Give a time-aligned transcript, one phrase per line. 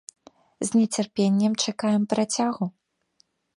[0.67, 2.65] З нецярпеннем чакаем працягу!